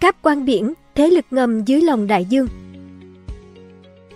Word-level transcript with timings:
Cáp 0.00 0.22
quang 0.22 0.44
biển, 0.44 0.72
thế 0.94 1.10
lực 1.10 1.24
ngầm 1.30 1.64
dưới 1.64 1.82
lòng 1.82 2.06
đại 2.06 2.24
dương 2.24 2.48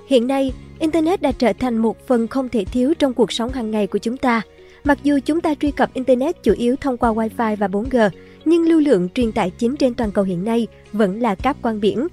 Hiện 0.06 0.26
nay, 0.26 0.52
Internet 0.78 1.22
đã 1.22 1.32
trở 1.32 1.52
thành 1.52 1.78
một 1.78 2.06
phần 2.06 2.28
không 2.28 2.48
thể 2.48 2.64
thiếu 2.64 2.94
trong 2.98 3.14
cuộc 3.14 3.32
sống 3.32 3.52
hàng 3.52 3.70
ngày 3.70 3.86
của 3.86 3.98
chúng 3.98 4.16
ta. 4.16 4.42
Mặc 4.84 4.98
dù 5.02 5.18
chúng 5.24 5.40
ta 5.40 5.54
truy 5.54 5.70
cập 5.70 5.94
Internet 5.94 6.42
chủ 6.42 6.52
yếu 6.52 6.76
thông 6.76 6.96
qua 6.96 7.12
Wi-Fi 7.12 7.56
và 7.56 7.66
4G, 7.66 8.10
nhưng 8.44 8.62
lưu 8.62 8.80
lượng 8.80 9.08
truyền 9.14 9.32
tải 9.32 9.50
chính 9.50 9.76
trên 9.76 9.94
toàn 9.94 10.12
cầu 10.12 10.24
hiện 10.24 10.44
nay 10.44 10.66
vẫn 10.92 11.20
là 11.20 11.34
cáp 11.34 11.62
quang 11.62 11.80
biển. 11.80 12.08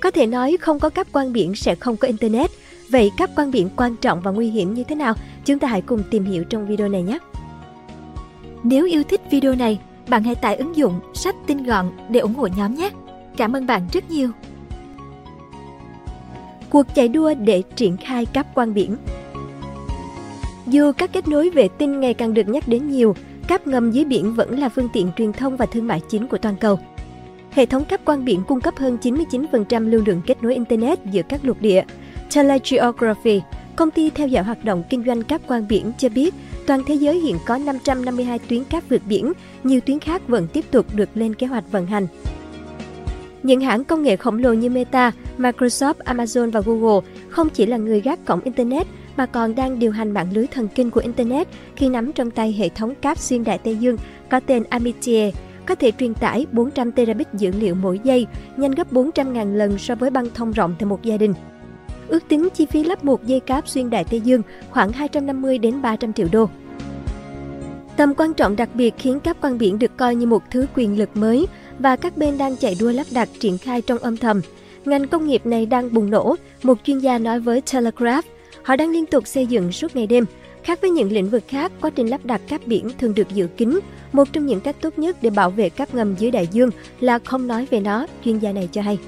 Có 0.00 0.10
thể 0.10 0.26
nói 0.26 0.56
không 0.60 0.80
có 0.80 0.90
cáp 0.90 1.12
quang 1.12 1.32
biển 1.32 1.54
sẽ 1.54 1.74
không 1.74 1.96
có 1.96 2.08
Internet. 2.08 2.50
Vậy 2.90 3.10
cáp 3.16 3.30
quang 3.36 3.50
biển 3.50 3.68
quan 3.76 3.96
trọng 3.96 4.20
và 4.20 4.30
nguy 4.30 4.50
hiểm 4.50 4.74
như 4.74 4.84
thế 4.84 4.94
nào? 4.94 5.14
Chúng 5.44 5.58
ta 5.58 5.68
hãy 5.68 5.80
cùng 5.80 6.02
tìm 6.10 6.24
hiểu 6.24 6.44
trong 6.44 6.66
video 6.66 6.88
này 6.88 7.02
nhé! 7.02 7.18
Nếu 8.62 8.86
yêu 8.86 9.02
thích 9.02 9.20
video 9.30 9.54
này, 9.54 9.78
bạn 10.08 10.24
hãy 10.24 10.34
tải 10.34 10.56
ứng 10.56 10.76
dụng 10.76 11.00
sách 11.14 11.34
tin 11.46 11.62
gọn 11.62 11.90
để 12.08 12.20
ủng 12.20 12.34
hộ 12.34 12.48
nhóm 12.56 12.74
nhé! 12.74 12.90
Cảm 13.36 13.56
ơn 13.56 13.66
bạn 13.66 13.82
rất 13.92 14.10
nhiều! 14.10 14.30
Cuộc 16.70 16.86
chạy 16.94 17.08
đua 17.08 17.34
để 17.34 17.62
triển 17.76 17.96
khai 17.96 18.26
cáp 18.26 18.54
quang 18.54 18.74
biển 18.74 18.96
Dù 20.66 20.92
các 20.92 21.12
kết 21.12 21.28
nối 21.28 21.50
vệ 21.50 21.68
tinh 21.68 22.00
ngày 22.00 22.14
càng 22.14 22.34
được 22.34 22.48
nhắc 22.48 22.68
đến 22.68 22.88
nhiều, 22.88 23.14
cáp 23.48 23.66
ngầm 23.66 23.90
dưới 23.90 24.04
biển 24.04 24.34
vẫn 24.34 24.58
là 24.58 24.68
phương 24.68 24.88
tiện 24.92 25.10
truyền 25.16 25.32
thông 25.32 25.56
và 25.56 25.66
thương 25.66 25.86
mại 25.86 26.00
chính 26.08 26.26
của 26.26 26.38
toàn 26.38 26.56
cầu. 26.56 26.78
Hệ 27.50 27.66
thống 27.66 27.84
cáp 27.84 28.04
quang 28.04 28.24
biển 28.24 28.42
cung 28.48 28.60
cấp 28.60 28.74
hơn 28.76 28.98
99% 29.02 29.88
lưu 29.88 30.02
lượng 30.06 30.22
kết 30.26 30.42
nối 30.42 30.54
Internet 30.54 30.98
giữa 31.04 31.22
các 31.28 31.44
lục 31.44 31.56
địa. 31.60 31.84
Telegeography, 32.34 33.40
công 33.76 33.90
ty 33.90 34.10
theo 34.10 34.28
dõi 34.28 34.44
hoạt 34.44 34.64
động 34.64 34.82
kinh 34.90 35.04
doanh 35.06 35.22
cáp 35.22 35.46
quang 35.46 35.68
biển 35.68 35.92
cho 35.98 36.08
biết, 36.08 36.34
toàn 36.66 36.80
thế 36.86 36.94
giới 36.94 37.20
hiện 37.20 37.36
có 37.46 37.58
552 37.58 38.38
tuyến 38.38 38.64
cáp 38.64 38.88
vượt 38.88 39.02
biển, 39.08 39.32
nhiều 39.64 39.80
tuyến 39.80 39.98
khác 39.98 40.28
vẫn 40.28 40.46
tiếp 40.52 40.64
tục 40.70 40.86
được 40.94 41.08
lên 41.14 41.34
kế 41.34 41.46
hoạch 41.46 41.72
vận 41.72 41.86
hành. 41.86 42.06
Những 43.42 43.60
hãng 43.60 43.84
công 43.84 44.02
nghệ 44.02 44.16
khổng 44.16 44.38
lồ 44.38 44.52
như 44.52 44.70
Meta, 44.70 45.12
Microsoft, 45.38 45.94
Amazon 46.04 46.50
và 46.50 46.60
Google 46.60 47.08
không 47.28 47.48
chỉ 47.50 47.66
là 47.66 47.76
người 47.76 48.00
gác 48.00 48.24
cổng 48.24 48.40
Internet 48.40 48.86
mà 49.16 49.26
còn 49.26 49.54
đang 49.54 49.78
điều 49.78 49.92
hành 49.92 50.10
mạng 50.10 50.28
lưới 50.32 50.46
thần 50.46 50.68
kinh 50.68 50.90
của 50.90 51.00
Internet 51.00 51.48
khi 51.76 51.88
nắm 51.88 52.12
trong 52.12 52.30
tay 52.30 52.52
hệ 52.52 52.68
thống 52.68 52.94
cáp 52.94 53.18
xuyên 53.18 53.44
đại 53.44 53.58
Tây 53.58 53.76
Dương 53.76 53.96
có 54.30 54.40
tên 54.40 54.64
Amitier, 54.68 55.34
có 55.66 55.74
thể 55.74 55.92
truyền 55.98 56.14
tải 56.14 56.46
400 56.52 56.92
terabit 56.92 57.28
dữ 57.34 57.50
liệu 57.58 57.74
mỗi 57.74 58.00
giây, 58.04 58.26
nhanh 58.56 58.70
gấp 58.70 58.92
400.000 58.92 59.54
lần 59.54 59.78
so 59.78 59.94
với 59.94 60.10
băng 60.10 60.26
thông 60.34 60.52
rộng 60.52 60.74
từ 60.78 60.86
một 60.86 61.02
gia 61.02 61.16
đình. 61.16 61.34
Ước 62.14 62.28
tính 62.28 62.48
chi 62.54 62.66
phí 62.66 62.84
lắp 62.84 63.04
một 63.04 63.26
dây 63.26 63.40
cáp 63.40 63.68
xuyên 63.68 63.90
đại 63.90 64.04
Tây 64.04 64.20
Dương 64.20 64.42
khoảng 64.70 64.92
250 64.92 65.58
đến 65.58 65.82
300 65.82 66.12
triệu 66.12 66.26
đô. 66.32 66.48
Tầm 67.96 68.14
quan 68.14 68.34
trọng 68.34 68.56
đặc 68.56 68.68
biệt 68.74 68.94
khiến 68.98 69.20
cáp 69.20 69.40
quang 69.40 69.58
biển 69.58 69.78
được 69.78 69.96
coi 69.96 70.14
như 70.14 70.26
một 70.26 70.42
thứ 70.50 70.66
quyền 70.74 70.98
lực 70.98 71.16
mới 71.16 71.46
và 71.78 71.96
các 71.96 72.16
bên 72.16 72.38
đang 72.38 72.56
chạy 72.56 72.76
đua 72.80 72.92
lắp 72.92 73.06
đặt 73.10 73.28
triển 73.40 73.58
khai 73.58 73.82
trong 73.82 73.98
âm 73.98 74.16
thầm. 74.16 74.40
Ngành 74.84 75.08
công 75.08 75.26
nghiệp 75.26 75.46
này 75.46 75.66
đang 75.66 75.94
bùng 75.94 76.10
nổ, 76.10 76.36
một 76.62 76.78
chuyên 76.84 76.98
gia 76.98 77.18
nói 77.18 77.40
với 77.40 77.62
Telegraph. 77.72 78.26
Họ 78.62 78.76
đang 78.76 78.90
liên 78.90 79.06
tục 79.06 79.26
xây 79.26 79.46
dựng 79.46 79.72
suốt 79.72 79.96
ngày 79.96 80.06
đêm. 80.06 80.24
Khác 80.62 80.78
với 80.80 80.90
những 80.90 81.12
lĩnh 81.12 81.30
vực 81.30 81.42
khác, 81.48 81.72
quá 81.80 81.90
trình 81.90 82.06
lắp 82.06 82.24
đặt 82.24 82.40
cáp 82.48 82.66
biển 82.66 82.90
thường 82.98 83.14
được 83.14 83.28
giữ 83.34 83.46
kín. 83.46 83.80
Một 84.12 84.32
trong 84.32 84.46
những 84.46 84.60
cách 84.60 84.76
tốt 84.80 84.98
nhất 84.98 85.16
để 85.22 85.30
bảo 85.30 85.50
vệ 85.50 85.68
cáp 85.68 85.94
ngầm 85.94 86.14
dưới 86.18 86.30
đại 86.30 86.48
dương 86.52 86.70
là 87.00 87.18
không 87.18 87.46
nói 87.46 87.66
về 87.70 87.80
nó, 87.80 88.06
chuyên 88.24 88.38
gia 88.38 88.52
này 88.52 88.68
cho 88.72 88.82
hay. 88.82 88.98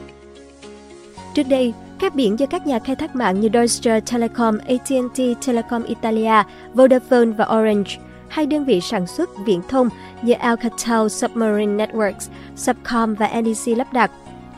Trước 1.35 1.49
đây, 1.49 1.73
các 1.99 2.15
biển 2.15 2.39
do 2.39 2.47
các 2.47 2.67
nhà 2.67 2.79
khai 2.79 2.97
thác 2.97 3.17
mạng 3.17 3.41
như 3.41 3.49
Deutsche 3.53 4.01
Telekom, 4.01 4.59
AT&T 4.59 5.47
Telecom 5.47 5.83
Italia, 5.83 6.43
Vodafone 6.75 7.33
và 7.33 7.45
Orange 7.45 7.97
hai 8.29 8.47
đơn 8.47 8.65
vị 8.65 8.81
sản 8.81 9.07
xuất 9.07 9.31
viễn 9.45 9.61
thông 9.69 9.89
như 10.23 10.33
Alcatel 10.33 11.09
Submarine 11.09 11.87
Networks, 11.87 12.29
Subcom 12.57 13.15
và 13.15 13.29
NEC 13.29 13.79
lắp 13.79 13.93
đặt. 13.93 14.11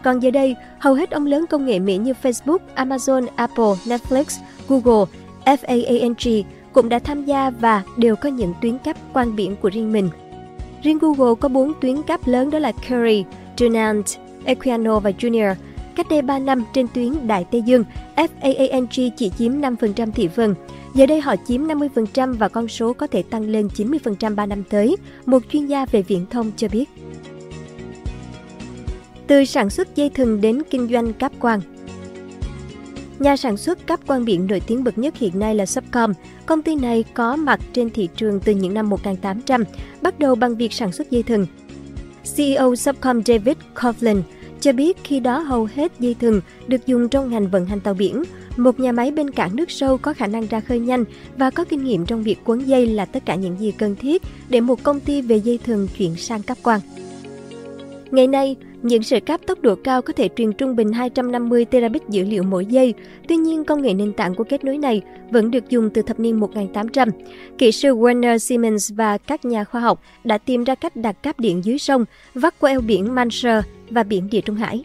Còn 0.02 0.20
giờ 0.20 0.30
đây, 0.30 0.56
hầu 0.78 0.94
hết 0.94 1.10
ông 1.10 1.26
lớn 1.26 1.46
công 1.50 1.66
nghệ 1.66 1.78
Mỹ 1.78 1.96
như 1.96 2.12
Facebook, 2.22 2.58
Amazon, 2.76 3.26
Apple, 3.36 3.74
Netflix, 3.84 4.24
Google, 4.68 5.04
FAANG 5.44 6.42
cũng 6.72 6.88
đã 6.88 6.98
tham 6.98 7.24
gia 7.24 7.50
và 7.50 7.82
đều 7.96 8.16
có 8.16 8.28
những 8.28 8.54
tuyến 8.60 8.78
cáp 8.78 8.96
quang 9.12 9.36
biển 9.36 9.56
của 9.56 9.68
riêng 9.68 9.92
mình. 9.92 10.10
Riêng 10.82 10.98
Google 10.98 11.34
có 11.40 11.48
4 11.48 11.72
tuyến 11.80 12.02
cáp 12.02 12.26
lớn 12.26 12.50
đó 12.50 12.58
là 12.58 12.72
Curry, 12.72 13.24
Dunant, 13.58 14.04
Equiano 14.44 15.00
và 15.00 15.10
Junior. 15.10 15.54
Cách 15.98 16.08
đây 16.10 16.22
3 16.22 16.38
năm 16.38 16.64
trên 16.72 16.86
tuyến 16.94 17.26
Đại 17.26 17.44
Tây 17.50 17.62
Dương, 17.62 17.84
FAANG 18.16 19.10
chỉ 19.16 19.30
chiếm 19.38 19.60
5% 19.60 20.10
thị 20.10 20.28
phần. 20.28 20.54
Giờ 20.94 21.06
đây 21.06 21.20
họ 21.20 21.34
chiếm 21.46 21.66
50% 21.66 22.36
và 22.36 22.48
con 22.48 22.68
số 22.68 22.92
có 22.92 23.06
thể 23.06 23.22
tăng 23.22 23.42
lên 23.42 23.68
90% 23.76 24.34
3 24.34 24.46
năm 24.46 24.62
tới, 24.70 24.96
một 25.26 25.42
chuyên 25.52 25.66
gia 25.66 25.86
về 25.86 26.02
viễn 26.02 26.26
thông 26.30 26.52
cho 26.56 26.68
biết. 26.68 26.84
Từ 29.26 29.44
sản 29.44 29.70
xuất 29.70 29.96
dây 29.96 30.10
thừng 30.10 30.40
đến 30.40 30.62
kinh 30.70 30.88
doanh 30.88 31.12
cáp 31.12 31.32
quang 31.40 31.60
Nhà 33.18 33.36
sản 33.36 33.56
xuất 33.56 33.86
cáp 33.86 34.06
quang 34.06 34.24
biển 34.24 34.46
nổi 34.46 34.60
tiếng 34.66 34.84
bậc 34.84 34.98
nhất 34.98 35.16
hiện 35.16 35.38
nay 35.38 35.54
là 35.54 35.66
Subcom. 35.66 36.12
Công 36.46 36.62
ty 36.62 36.74
này 36.74 37.04
có 37.14 37.36
mặt 37.36 37.60
trên 37.72 37.90
thị 37.90 38.08
trường 38.16 38.40
từ 38.40 38.52
những 38.52 38.74
năm 38.74 38.90
1800, 38.90 39.64
bắt 40.02 40.18
đầu 40.18 40.34
bằng 40.34 40.56
việc 40.56 40.72
sản 40.72 40.92
xuất 40.92 41.10
dây 41.10 41.22
thừng. 41.22 41.46
CEO 42.36 42.76
Subcom 42.76 43.22
David 43.24 43.56
Coughlin 43.82 44.22
cho 44.60 44.72
biết 44.72 44.96
khi 45.04 45.20
đó 45.20 45.38
hầu 45.38 45.68
hết 45.74 45.92
dây 45.98 46.14
thừng 46.14 46.40
được 46.66 46.86
dùng 46.86 47.08
trong 47.08 47.30
ngành 47.30 47.50
vận 47.50 47.66
hành 47.66 47.80
tàu 47.80 47.94
biển. 47.94 48.22
Một 48.56 48.80
nhà 48.80 48.92
máy 48.92 49.10
bên 49.10 49.30
cảng 49.30 49.56
nước 49.56 49.70
sâu 49.70 49.98
có 49.98 50.12
khả 50.12 50.26
năng 50.26 50.46
ra 50.46 50.60
khơi 50.60 50.80
nhanh 50.80 51.04
và 51.36 51.50
có 51.50 51.64
kinh 51.64 51.84
nghiệm 51.84 52.06
trong 52.06 52.22
việc 52.22 52.38
quấn 52.44 52.68
dây 52.68 52.86
là 52.86 53.04
tất 53.04 53.26
cả 53.26 53.34
những 53.34 53.56
gì 53.60 53.72
cần 53.72 53.96
thiết 53.96 54.22
để 54.48 54.60
một 54.60 54.82
công 54.82 55.00
ty 55.00 55.22
về 55.22 55.36
dây 55.36 55.58
thừng 55.64 55.88
chuyển 55.98 56.16
sang 56.16 56.42
cáp 56.42 56.58
quang. 56.62 56.80
Ngày 58.10 58.26
nay, 58.26 58.56
những 58.82 59.02
sợi 59.02 59.20
cáp 59.20 59.46
tốc 59.46 59.60
độ 59.60 59.74
cao 59.74 60.02
có 60.02 60.12
thể 60.12 60.28
truyền 60.36 60.52
trung 60.52 60.76
bình 60.76 60.92
250 60.92 61.64
terabit 61.64 62.08
dữ 62.08 62.24
liệu 62.24 62.42
mỗi 62.42 62.66
giây. 62.66 62.94
Tuy 63.28 63.36
nhiên, 63.36 63.64
công 63.64 63.82
nghệ 63.82 63.94
nền 63.94 64.12
tảng 64.12 64.34
của 64.34 64.44
kết 64.44 64.64
nối 64.64 64.78
này 64.78 65.02
vẫn 65.30 65.50
được 65.50 65.68
dùng 65.68 65.90
từ 65.90 66.02
thập 66.02 66.20
niên 66.20 66.40
1800. 66.40 67.08
Kỹ 67.58 67.72
sư 67.72 67.94
Werner 67.94 68.38
Siemens 68.38 68.92
và 68.94 69.18
các 69.18 69.44
nhà 69.44 69.64
khoa 69.64 69.80
học 69.80 70.02
đã 70.24 70.38
tìm 70.38 70.64
ra 70.64 70.74
cách 70.74 70.96
đặt 70.96 71.22
cáp 71.22 71.40
điện 71.40 71.64
dưới 71.64 71.78
sông, 71.78 72.04
vắt 72.34 72.54
qua 72.60 72.70
eo 72.70 72.80
biển 72.80 73.14
Manchester 73.14 73.64
và 73.90 74.02
biển 74.02 74.28
Địa 74.30 74.40
Trung 74.40 74.56
Hải. 74.56 74.84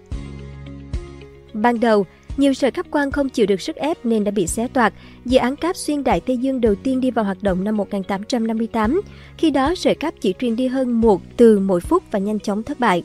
Ban 1.54 1.80
đầu, 1.80 2.06
nhiều 2.38 2.54
sợi 2.54 2.72
cáp 2.72 2.92
quang 2.92 3.12
không 3.12 3.30
chịu 3.30 3.46
được 3.46 3.62
sức 3.62 3.76
ép 3.76 4.06
nên 4.06 4.24
đã 4.24 4.32
bị 4.32 4.48
xé 4.48 4.68
toạc. 4.68 4.94
Dự 5.26 5.38
án 5.38 5.56
cáp 5.56 5.76
xuyên 5.76 6.04
Đại 6.04 6.20
Tây 6.20 6.38
Dương 6.38 6.62
đầu 6.62 6.76
tiên 6.76 7.02
đi 7.02 7.12
vào 7.12 7.26
hoạt 7.26 7.44
động 7.44 7.64
năm 7.64 7.78
1858. 7.78 9.02
Khi 9.38 9.52
đó, 9.52 9.76
sợi 9.76 9.96
cáp 9.96 10.14
chỉ 10.22 10.34
truyền 10.40 10.56
đi 10.56 10.68
hơn 10.68 11.02
một 11.02 11.22
từ 11.38 11.60
mỗi 11.60 11.82
phút 11.82 12.04
và 12.12 12.20
nhanh 12.20 12.40
chóng 12.40 12.64
thất 12.64 12.80
bại. 12.80 13.04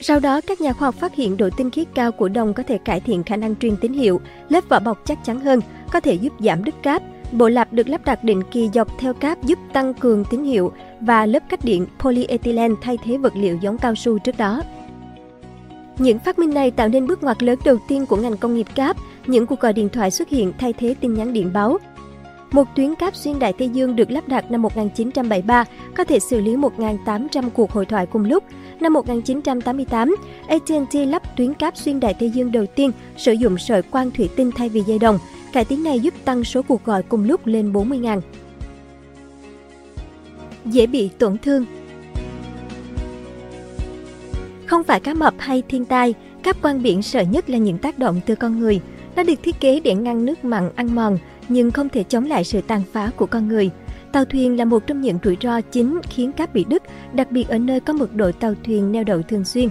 Sau 0.00 0.20
đó, 0.20 0.40
các 0.40 0.60
nhà 0.60 0.72
khoa 0.72 0.88
học 0.88 0.94
phát 0.94 1.14
hiện 1.14 1.36
độ 1.36 1.50
tinh 1.56 1.70
khiết 1.70 1.88
cao 1.94 2.12
của 2.12 2.28
đồng 2.28 2.54
có 2.54 2.62
thể 2.62 2.78
cải 2.78 3.00
thiện 3.00 3.22
khả 3.22 3.36
năng 3.36 3.56
truyền 3.56 3.76
tín 3.76 3.92
hiệu, 3.92 4.20
lớp 4.48 4.68
vỏ 4.68 4.80
bọc 4.80 5.02
chắc 5.06 5.24
chắn 5.24 5.40
hơn, 5.40 5.60
có 5.92 6.00
thể 6.00 6.14
giúp 6.14 6.32
giảm 6.40 6.64
đứt 6.64 6.74
cáp. 6.82 7.02
Bộ 7.34 7.48
lạp 7.48 7.72
được 7.72 7.88
lắp 7.88 8.04
đặt 8.04 8.24
định 8.24 8.42
kỳ 8.50 8.70
dọc 8.74 8.98
theo 8.98 9.14
cáp 9.14 9.44
giúp 9.44 9.58
tăng 9.72 9.94
cường 9.94 10.24
tín 10.24 10.44
hiệu 10.44 10.72
và 11.00 11.26
lớp 11.26 11.42
cách 11.48 11.64
điện 11.64 11.86
polyethylene 11.98 12.74
thay 12.82 12.98
thế 13.04 13.16
vật 13.16 13.32
liệu 13.36 13.56
giống 13.56 13.78
cao 13.78 13.94
su 13.94 14.18
trước 14.18 14.38
đó. 14.38 14.62
Những 15.98 16.18
phát 16.18 16.38
minh 16.38 16.54
này 16.54 16.70
tạo 16.70 16.88
nên 16.88 17.06
bước 17.06 17.22
ngoặt 17.22 17.42
lớn 17.42 17.58
đầu 17.64 17.76
tiên 17.88 18.06
của 18.06 18.16
ngành 18.16 18.36
công 18.36 18.54
nghiệp 18.54 18.66
cáp, 18.74 18.96
những 19.26 19.46
cuộc 19.46 19.60
gọi 19.60 19.72
điện 19.72 19.88
thoại 19.88 20.10
xuất 20.10 20.28
hiện 20.28 20.52
thay 20.58 20.72
thế 20.72 20.94
tin 21.00 21.14
nhắn 21.14 21.32
điện 21.32 21.50
báo. 21.52 21.78
Một 22.50 22.64
tuyến 22.76 22.94
cáp 22.94 23.16
xuyên 23.16 23.38
Đại 23.38 23.52
Tây 23.52 23.68
Dương 23.68 23.96
được 23.96 24.10
lắp 24.10 24.28
đặt 24.28 24.50
năm 24.50 24.62
1973, 24.62 25.64
có 25.96 26.04
thể 26.04 26.18
xử 26.18 26.40
lý 26.40 26.56
1.800 26.56 27.50
cuộc 27.50 27.70
hội 27.70 27.86
thoại 27.86 28.06
cùng 28.06 28.24
lúc. 28.24 28.44
Năm 28.80 28.92
1988, 28.92 30.16
AT&T 30.48 30.94
lắp 30.94 31.36
tuyến 31.36 31.54
cáp 31.54 31.76
xuyên 31.76 32.00
Đại 32.00 32.14
Tây 32.14 32.30
Dương 32.30 32.52
đầu 32.52 32.66
tiên 32.66 32.90
sử 33.16 33.32
dụng 33.32 33.58
sợi 33.58 33.82
quang 33.82 34.10
thủy 34.10 34.28
tinh 34.36 34.50
thay 34.56 34.68
vì 34.68 34.80
dây 34.80 34.98
đồng. 34.98 35.18
Cải 35.54 35.64
tiến 35.64 35.82
này 35.82 36.00
giúp 36.00 36.14
tăng 36.24 36.44
số 36.44 36.62
cuộc 36.62 36.84
gọi 36.84 37.02
cùng 37.02 37.24
lúc 37.24 37.46
lên 37.46 37.72
40.000. 37.72 38.20
Dễ 40.64 40.86
bị 40.86 41.10
tổn 41.18 41.38
thương 41.38 41.64
không 44.66 44.84
phải 44.84 45.00
cá 45.00 45.14
mập 45.14 45.34
hay 45.38 45.62
thiên 45.68 45.84
tai, 45.84 46.14
các 46.42 46.56
quan 46.62 46.82
biển 46.82 47.02
sợ 47.02 47.20
nhất 47.20 47.50
là 47.50 47.58
những 47.58 47.78
tác 47.78 47.98
động 47.98 48.20
từ 48.26 48.34
con 48.34 48.58
người. 48.58 48.80
Nó 49.16 49.22
được 49.22 49.34
thiết 49.42 49.60
kế 49.60 49.80
để 49.80 49.94
ngăn 49.94 50.24
nước 50.24 50.44
mặn 50.44 50.70
ăn 50.76 50.94
mòn, 50.94 51.18
nhưng 51.48 51.70
không 51.70 51.88
thể 51.88 52.04
chống 52.04 52.24
lại 52.24 52.44
sự 52.44 52.60
tàn 52.60 52.82
phá 52.92 53.10
của 53.16 53.26
con 53.26 53.48
người. 53.48 53.70
Tàu 54.12 54.24
thuyền 54.24 54.56
là 54.56 54.64
một 54.64 54.86
trong 54.86 55.00
những 55.00 55.18
rủi 55.24 55.36
ro 55.42 55.60
chính 55.60 56.00
khiến 56.02 56.32
cáp 56.32 56.54
bị 56.54 56.64
đứt, 56.68 56.82
đặc 57.12 57.30
biệt 57.30 57.48
ở 57.48 57.58
nơi 57.58 57.80
có 57.80 57.92
mật 57.92 58.14
độ 58.14 58.32
tàu 58.32 58.54
thuyền 58.64 58.92
neo 58.92 59.04
đậu 59.04 59.22
thường 59.22 59.44
xuyên. 59.44 59.68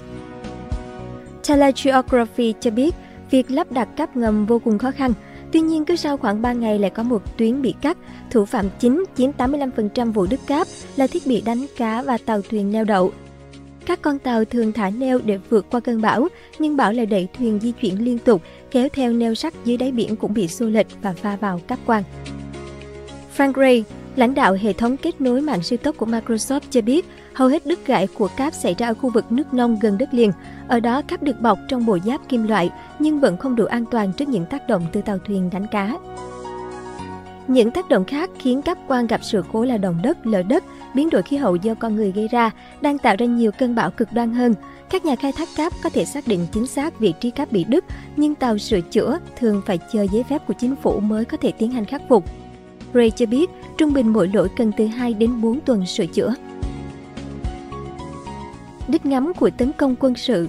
Telegeography 1.48 2.54
cho 2.60 2.72
biết, 2.72 2.96
việc 3.32 3.52
lắp 3.52 3.72
đặt 3.72 3.88
cáp 3.96 4.16
ngầm 4.16 4.46
vô 4.46 4.60
cùng 4.60 4.78
khó 4.78 4.92
khăn. 4.92 5.14
Tuy 5.54 5.62
nhiên, 5.62 5.86
cứ 5.86 5.96
sau 5.96 6.18
khoảng 6.18 6.42
3 6.42 6.54
ngày 6.54 6.80
lại 6.80 6.90
có 6.90 7.04
một 7.04 7.38
tuyến 7.38 7.62
bị 7.62 7.74
cắt. 7.82 7.98
Thủ 8.32 8.46
phạm 8.46 8.66
chính 8.80 9.04
chiếm 9.18 9.32
85% 9.38 10.12
vụ 10.14 10.26
đứt 10.26 10.40
cáp 10.48 10.68
là 10.96 11.08
thiết 11.08 11.28
bị 11.28 11.42
đánh 11.42 11.66
cá 11.78 12.02
và 12.02 12.18
tàu 12.26 12.42
thuyền 12.42 12.72
neo 12.72 12.84
đậu. 12.84 13.12
Các 13.86 14.02
con 14.02 14.20
tàu 14.20 14.46
thường 14.46 14.72
thả 14.72 14.90
neo 14.90 15.20
để 15.26 15.38
vượt 15.50 15.66
qua 15.72 15.80
cơn 15.80 16.02
bão, 16.02 16.28
nhưng 16.60 16.78
bão 16.78 16.94
lại 16.94 17.06
đẩy 17.06 17.28
thuyền 17.38 17.60
di 17.60 17.72
chuyển 17.72 18.06
liên 18.06 18.18
tục, 18.18 18.42
kéo 18.72 18.88
theo 18.94 19.12
neo 19.12 19.36
sắt 19.36 19.54
dưới 19.66 19.78
đáy 19.78 19.92
biển 19.92 20.16
cũng 20.16 20.34
bị 20.34 20.48
xô 20.48 20.66
lệch 20.66 20.88
và 21.02 21.14
va 21.22 21.36
vào 21.36 21.60
các 21.68 21.80
quan. 21.86 22.04
Frank 23.38 23.54
Ray, 23.54 23.84
lãnh 24.16 24.34
đạo 24.34 24.58
hệ 24.62 24.74
thống 24.74 24.98
kết 24.98 25.22
nối 25.22 25.42
mạng 25.42 25.64
siêu 25.64 25.78
tốc 25.78 25.98
của 25.98 26.06
Microsoft 26.06 26.62
cho 26.70 26.82
biết, 26.82 27.06
Hầu 27.34 27.48
hết 27.48 27.66
đứt 27.66 27.86
gãy 27.86 28.08
của 28.08 28.28
cáp 28.38 28.54
xảy 28.54 28.76
ra 28.78 28.88
ở 28.88 28.94
khu 28.94 29.10
vực 29.10 29.32
nước 29.32 29.54
nông 29.54 29.80
gần 29.82 29.98
đất 29.98 30.14
liền. 30.14 30.32
Ở 30.68 30.80
đó 30.80 31.02
cáp 31.02 31.24
được 31.24 31.42
bọc 31.42 31.60
trong 31.68 31.86
bộ 31.86 31.98
giáp 32.06 32.30
kim 32.30 32.48
loại 32.48 32.70
nhưng 33.00 33.20
vẫn 33.20 33.38
không 33.38 33.56
đủ 33.56 33.66
an 33.66 33.86
toàn 33.92 34.14
trước 34.14 34.28
những 34.28 34.46
tác 34.46 34.68
động 34.68 34.86
từ 34.92 35.02
tàu 35.02 35.18
thuyền 35.18 35.50
đánh 35.54 35.68
cá. 35.72 35.98
Những 37.48 37.72
tác 37.72 37.90
động 37.90 38.06
khác 38.06 38.30
khiến 38.40 38.62
cáp 38.62 38.78
quang 38.88 39.08
gặp 39.08 39.24
sự 39.24 39.44
cố 39.52 39.64
là 39.66 39.78
động 39.78 40.00
đất, 40.04 40.28
lở 40.28 40.44
đất, 40.44 40.64
biến 40.94 41.10
đổi 41.10 41.22
khí 41.22 41.38
hậu 41.38 41.56
do 41.56 41.76
con 41.76 41.96
người 41.96 42.12
gây 42.12 42.28
ra, 42.28 42.52
đang 42.82 42.98
tạo 42.98 43.16
ra 43.20 43.26
nhiều 43.26 43.52
cơn 43.52 43.76
bão 43.76 43.92
cực 43.92 44.14
đoan 44.14 44.34
hơn. 44.34 44.54
Các 44.90 45.06
nhà 45.06 45.16
khai 45.16 45.32
thác 45.32 45.50
cáp 45.56 45.74
có 45.84 45.90
thể 45.90 46.06
xác 46.06 46.28
định 46.28 46.48
chính 46.52 46.68
xác 46.68 47.00
vị 47.00 47.14
trí 47.20 47.32
cáp 47.32 47.52
bị 47.52 47.64
đứt, 47.64 47.86
nhưng 48.18 48.36
tàu 48.36 48.58
sửa 48.58 48.82
chữa 48.82 49.20
thường 49.38 49.62
phải 49.66 49.80
chờ 49.94 50.06
giấy 50.12 50.24
phép 50.24 50.48
của 50.48 50.54
chính 50.54 50.76
phủ 50.76 51.00
mới 51.00 51.26
có 51.26 51.38
thể 51.38 51.52
tiến 51.52 51.72
hành 51.72 51.86
khắc 51.86 52.02
phục. 52.10 52.43
Ray 52.94 53.12
cho 53.12 53.26
biết, 53.26 53.50
trung 53.78 53.94
bình 53.94 54.14
mỗi 54.14 54.30
lỗi 54.34 54.50
cần 54.58 54.72
từ 54.78 54.86
2 54.86 55.14
đến 55.14 55.42
4 55.42 55.60
tuần 55.60 55.86
sửa 55.86 56.06
chữa. 56.06 56.36
Đích 58.88 59.06
ngắm 59.06 59.34
của 59.34 59.50
tấn 59.50 59.72
công 59.78 59.96
quân 60.00 60.16
sự 60.16 60.48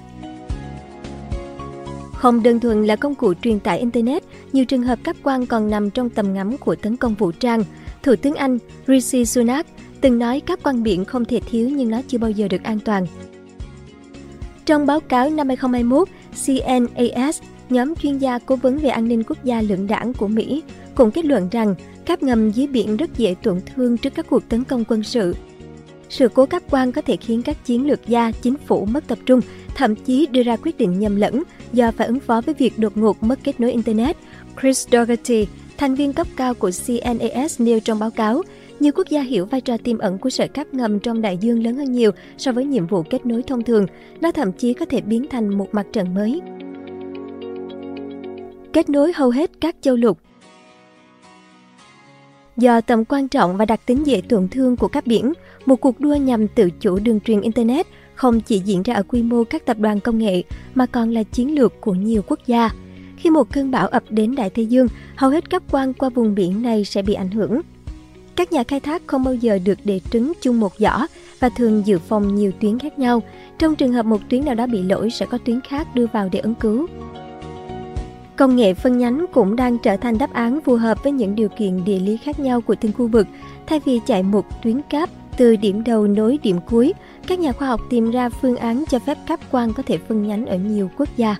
không 2.24 2.42
đơn 2.42 2.60
thuần 2.60 2.84
là 2.84 2.96
công 2.96 3.14
cụ 3.14 3.34
truyền 3.34 3.60
tải 3.60 3.78
Internet, 3.78 4.22
nhiều 4.52 4.64
trường 4.64 4.82
hợp 4.82 4.98
cáp 5.04 5.16
quang 5.22 5.46
còn 5.46 5.70
nằm 5.70 5.90
trong 5.90 6.10
tầm 6.10 6.34
ngắm 6.34 6.56
của 6.56 6.74
tấn 6.74 6.96
công 6.96 7.14
vũ 7.14 7.32
trang. 7.32 7.64
Thủ 8.02 8.16
tướng 8.16 8.34
Anh 8.34 8.58
Rishi 8.86 9.24
Sunak 9.24 9.66
từng 10.00 10.18
nói 10.18 10.40
cáp 10.40 10.62
quang 10.62 10.82
biển 10.82 11.04
không 11.04 11.24
thể 11.24 11.40
thiếu 11.50 11.68
nhưng 11.68 11.90
nó 11.90 12.02
chưa 12.08 12.18
bao 12.18 12.30
giờ 12.30 12.48
được 12.48 12.62
an 12.62 12.78
toàn. 12.84 13.06
Trong 14.66 14.86
báo 14.86 15.00
cáo 15.00 15.30
năm 15.30 15.48
2021, 15.48 16.08
CNAS, 16.46 17.42
nhóm 17.70 17.94
chuyên 17.94 18.18
gia 18.18 18.38
cố 18.38 18.56
vấn 18.56 18.78
về 18.78 18.88
an 18.88 19.08
ninh 19.08 19.22
quốc 19.22 19.44
gia 19.44 19.60
lưỡng 19.60 19.86
đảng 19.86 20.14
của 20.14 20.28
Mỹ, 20.28 20.62
cũng 20.94 21.10
kết 21.10 21.24
luận 21.24 21.48
rằng 21.50 21.74
cáp 22.06 22.22
ngầm 22.22 22.50
dưới 22.50 22.66
biển 22.66 22.96
rất 22.96 23.18
dễ 23.18 23.34
tổn 23.42 23.60
thương 23.74 23.96
trước 23.96 24.14
các 24.14 24.26
cuộc 24.30 24.48
tấn 24.48 24.64
công 24.64 24.84
quân 24.88 25.02
sự. 25.02 25.34
Sự 26.08 26.28
cố 26.28 26.46
cáp 26.46 26.70
quang 26.70 26.92
có 26.92 27.02
thể 27.02 27.16
khiến 27.16 27.42
các 27.42 27.64
chiến 27.64 27.86
lược 27.86 28.08
gia, 28.08 28.30
chính 28.30 28.54
phủ 28.66 28.84
mất 28.84 29.06
tập 29.06 29.18
trung, 29.26 29.40
thậm 29.74 29.94
chí 29.96 30.26
đưa 30.26 30.42
ra 30.42 30.56
quyết 30.56 30.78
định 30.78 30.98
nhầm 30.98 31.16
lẫn 31.16 31.42
do 31.72 31.90
phải 31.90 32.06
ứng 32.06 32.20
phó 32.20 32.40
với 32.40 32.54
việc 32.54 32.78
đột 32.78 32.96
ngột 32.96 33.22
mất 33.22 33.38
kết 33.44 33.60
nối 33.60 33.72
Internet. 33.72 34.16
Chris 34.60 34.88
Dougherty, 34.92 35.46
thành 35.76 35.94
viên 35.94 36.12
cấp 36.12 36.26
cao 36.36 36.54
của 36.54 36.70
CNAS 36.86 37.60
nêu 37.60 37.80
trong 37.80 37.98
báo 37.98 38.10
cáo, 38.10 38.42
nhiều 38.80 38.92
quốc 38.94 39.06
gia 39.10 39.20
hiểu 39.20 39.46
vai 39.46 39.60
trò 39.60 39.76
tiềm 39.76 39.98
ẩn 39.98 40.18
của 40.18 40.30
sợi 40.30 40.48
cáp 40.48 40.74
ngầm 40.74 41.00
trong 41.00 41.22
đại 41.22 41.36
dương 41.36 41.62
lớn 41.62 41.76
hơn 41.76 41.92
nhiều 41.92 42.10
so 42.38 42.52
với 42.52 42.64
nhiệm 42.64 42.86
vụ 42.86 43.02
kết 43.02 43.26
nối 43.26 43.42
thông 43.42 43.62
thường. 43.62 43.86
Nó 44.20 44.32
thậm 44.32 44.52
chí 44.52 44.74
có 44.74 44.86
thể 44.86 45.00
biến 45.00 45.26
thành 45.30 45.58
một 45.58 45.68
mặt 45.72 45.86
trận 45.92 46.14
mới. 46.14 46.40
Kết 48.72 48.88
nối 48.88 49.12
hầu 49.14 49.30
hết 49.30 49.50
các 49.60 49.76
châu 49.80 49.96
lục 49.96 50.18
Do 52.56 52.80
tầm 52.80 53.04
quan 53.04 53.28
trọng 53.28 53.56
và 53.56 53.64
đặc 53.64 53.80
tính 53.86 54.06
dễ 54.06 54.22
tổn 54.28 54.48
thương 54.48 54.76
của 54.76 54.88
các 54.88 55.06
biển, 55.06 55.32
một 55.66 55.76
cuộc 55.76 56.00
đua 56.00 56.14
nhằm 56.14 56.48
tự 56.48 56.70
chủ 56.80 56.98
đường 56.98 57.20
truyền 57.20 57.40
Internet 57.40 57.86
không 58.14 58.40
chỉ 58.40 58.58
diễn 58.58 58.82
ra 58.82 58.94
ở 58.94 59.02
quy 59.02 59.22
mô 59.22 59.44
các 59.44 59.66
tập 59.66 59.76
đoàn 59.78 60.00
công 60.00 60.18
nghệ 60.18 60.42
mà 60.74 60.86
còn 60.86 61.10
là 61.10 61.22
chiến 61.22 61.54
lược 61.54 61.80
của 61.80 61.94
nhiều 61.94 62.22
quốc 62.26 62.38
gia. 62.46 62.70
Khi 63.16 63.30
một 63.30 63.52
cơn 63.52 63.70
bão 63.70 63.88
ập 63.88 64.02
đến 64.10 64.34
Đại 64.34 64.50
Tây 64.50 64.66
Dương, 64.66 64.88
hầu 65.16 65.30
hết 65.30 65.50
các 65.50 65.62
quan 65.70 65.92
qua 65.92 66.08
vùng 66.08 66.34
biển 66.34 66.62
này 66.62 66.84
sẽ 66.84 67.02
bị 67.02 67.14
ảnh 67.14 67.30
hưởng. 67.30 67.60
Các 68.36 68.52
nhà 68.52 68.64
khai 68.64 68.80
thác 68.80 69.02
không 69.06 69.24
bao 69.24 69.34
giờ 69.34 69.58
được 69.64 69.78
để 69.84 70.00
trứng 70.10 70.32
chung 70.40 70.60
một 70.60 70.72
giỏ 70.78 71.06
và 71.40 71.48
thường 71.48 71.82
dự 71.86 71.98
phòng 71.98 72.34
nhiều 72.34 72.52
tuyến 72.60 72.78
khác 72.78 72.98
nhau. 72.98 73.22
Trong 73.58 73.76
trường 73.76 73.92
hợp 73.92 74.06
một 74.06 74.20
tuyến 74.30 74.44
nào 74.44 74.54
đó 74.54 74.66
bị 74.66 74.82
lỗi 74.82 75.10
sẽ 75.10 75.26
có 75.26 75.38
tuyến 75.38 75.60
khác 75.60 75.94
đưa 75.94 76.06
vào 76.06 76.28
để 76.32 76.38
ứng 76.38 76.54
cứu. 76.54 76.86
Công 78.36 78.56
nghệ 78.56 78.74
phân 78.74 78.98
nhánh 78.98 79.26
cũng 79.32 79.56
đang 79.56 79.78
trở 79.78 79.96
thành 79.96 80.18
đáp 80.18 80.32
án 80.32 80.60
phù 80.60 80.76
hợp 80.76 81.02
với 81.02 81.12
những 81.12 81.34
điều 81.34 81.48
kiện 81.48 81.84
địa 81.84 81.98
lý 81.98 82.16
khác 82.16 82.40
nhau 82.40 82.60
của 82.60 82.74
từng 82.74 82.92
khu 82.92 83.06
vực. 83.06 83.26
Thay 83.66 83.80
vì 83.84 84.00
chạy 84.06 84.22
một 84.22 84.62
tuyến 84.62 84.80
cáp 84.82 85.10
từ 85.36 85.56
điểm 85.56 85.84
đầu 85.84 86.06
nối 86.06 86.38
điểm 86.42 86.58
cuối, 86.66 86.92
các 87.26 87.38
nhà 87.38 87.52
khoa 87.52 87.68
học 87.68 87.80
tìm 87.90 88.10
ra 88.10 88.28
phương 88.28 88.56
án 88.56 88.84
cho 88.90 88.98
phép 88.98 89.18
cáp 89.26 89.40
quang 89.50 89.72
có 89.72 89.82
thể 89.86 89.98
phân 89.98 90.28
nhánh 90.28 90.46
ở 90.46 90.56
nhiều 90.56 90.90
quốc 90.98 91.08
gia. 91.16 91.36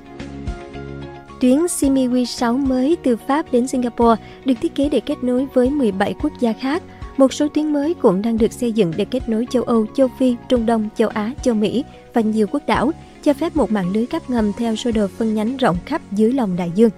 Tuyến 1.41 1.59
Simiwi 1.59 2.25
6 2.25 2.53
mới 2.53 2.97
từ 3.03 3.17
Pháp 3.17 3.53
đến 3.53 3.67
Singapore 3.67 4.23
được 4.45 4.55
thiết 4.61 4.75
kế 4.75 4.89
để 4.89 5.01
kết 5.01 5.25
nối 5.25 5.47
với 5.55 5.71
17 5.71 6.15
quốc 6.23 6.33
gia 6.41 6.53
khác. 6.53 6.83
Một 7.17 7.33
số 7.33 7.49
tuyến 7.49 7.73
mới 7.73 7.95
cũng 7.95 8.23
đang 8.23 8.39
được 8.39 8.53
xây 8.53 8.73
dựng 8.73 8.93
để 8.97 9.05
kết 9.05 9.29
nối 9.29 9.47
châu 9.51 9.63
Âu, 9.63 9.87
châu 9.97 10.09
Phi, 10.19 10.37
Trung 10.49 10.67
Đông, 10.67 10.89
châu 10.97 11.09
Á, 11.09 11.33
châu 11.43 11.55
Mỹ 11.55 11.85
và 12.13 12.21
nhiều 12.21 12.47
quốc 12.51 12.63
đảo, 12.67 12.91
cho 13.25 13.33
phép 13.33 13.57
một 13.57 13.73
mạng 13.73 13.93
lưới 13.95 14.07
cáp 14.07 14.31
ngầm 14.31 14.53
theo 14.59 14.77
sơ 14.77 14.93
đồ 14.93 15.07
phân 15.07 15.35
nhánh 15.35 15.57
rộng 15.57 15.77
khắp 15.87 16.03
dưới 16.13 16.33
lòng 16.33 16.57
đại 16.57 16.73
dương. 16.75 16.91